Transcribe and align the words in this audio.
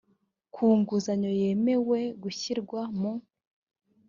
ku 0.53 0.65
nguzanyo 0.79 1.31
yemewe 1.41 1.99
gushyirwa 2.21 2.79
mu 2.99 3.11